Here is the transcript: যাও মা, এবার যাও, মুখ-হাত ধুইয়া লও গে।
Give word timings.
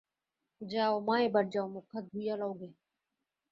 যাও 0.61 0.95
মা, 0.99 1.15
এবার 1.19 1.45
যাও, 1.49 1.67
মুখ-হাত 1.67 2.03
ধুইয়া 2.11 2.35
লও 2.37 2.53
গে। 2.53 2.67